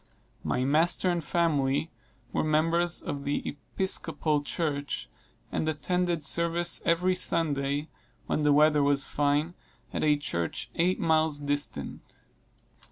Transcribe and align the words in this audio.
My 0.43 0.63
master 0.65 1.11
and 1.11 1.23
family 1.23 1.91
were 2.33 2.43
members 2.43 3.03
of 3.03 3.23
the 3.23 3.47
Episcopal 3.47 4.41
Church, 4.41 5.07
and 5.51 5.67
attended 5.69 6.25
service 6.25 6.81
every 6.85 7.13
Sunday, 7.13 7.87
when 8.25 8.41
the 8.41 8.51
weather 8.51 8.81
was 8.81 9.05
fine, 9.05 9.53
at 9.93 10.03
a 10.03 10.17
church 10.17 10.71
eight 10.73 10.99
miles 10.99 11.37
distant. 11.37 12.23